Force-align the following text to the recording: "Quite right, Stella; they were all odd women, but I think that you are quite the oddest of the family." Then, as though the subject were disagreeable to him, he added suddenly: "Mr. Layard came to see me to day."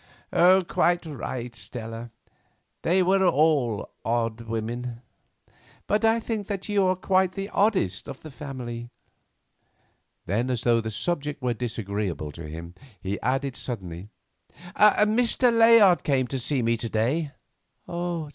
"Quite 0.33 1.05
right, 1.05 1.55
Stella; 1.55 2.09
they 2.81 3.03
were 3.03 3.23
all 3.23 3.91
odd 4.03 4.41
women, 4.47 5.03
but 5.85 6.03
I 6.03 6.19
think 6.19 6.47
that 6.47 6.67
you 6.67 6.85
are 6.87 6.95
quite 6.95 7.33
the 7.33 7.49
oddest 7.49 8.07
of 8.07 8.23
the 8.23 8.31
family." 8.31 8.89
Then, 10.25 10.49
as 10.49 10.63
though 10.63 10.81
the 10.81 10.89
subject 10.89 11.43
were 11.43 11.53
disagreeable 11.53 12.31
to 12.31 12.47
him, 12.49 12.73
he 12.99 13.21
added 13.21 13.55
suddenly: 13.55 14.09
"Mr. 14.75 15.55
Layard 15.55 16.01
came 16.03 16.25
to 16.29 16.39
see 16.39 16.63
me 16.63 16.77
to 16.77 16.89
day." 16.89 17.31